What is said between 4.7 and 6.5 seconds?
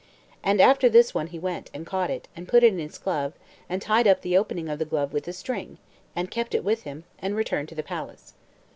the glove with a string, and